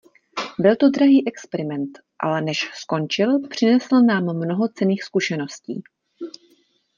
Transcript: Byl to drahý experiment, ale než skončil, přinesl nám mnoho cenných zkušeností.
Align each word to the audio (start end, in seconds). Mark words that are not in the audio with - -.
Byl 0.59 0.75
to 0.75 0.89
drahý 0.89 1.27
experiment, 1.27 1.99
ale 2.19 2.41
než 2.41 2.71
skončil, 2.73 3.47
přinesl 3.49 3.95
nám 4.07 4.23
mnoho 4.23 4.67
cenných 4.67 5.03
zkušeností. 5.03 5.83